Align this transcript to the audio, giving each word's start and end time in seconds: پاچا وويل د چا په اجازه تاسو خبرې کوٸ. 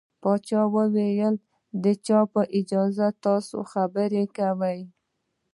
پاچا 0.21 0.61
وويل 0.75 1.35
د 1.83 1.85
چا 2.05 2.19
په 2.33 2.41
اجازه 2.59 3.07
تاسو 3.25 3.57
خبرې 3.71 4.23
کوٸ. 4.37 4.81